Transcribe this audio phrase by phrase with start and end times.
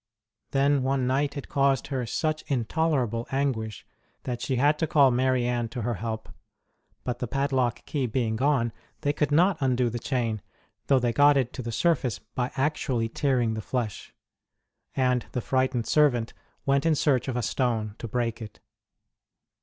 [0.49, 3.85] Then one night it caused her such intolerable anguish
[4.23, 6.27] that she had to call Marianne to her help;
[7.03, 10.41] but, the padlock key being gone, they could not undo the chain,
[10.87, 14.11] though they got it to the surface by actually tearing the flesh;
[14.95, 16.33] and the frightened servant
[16.65, 18.59] went in search of a stone to break it.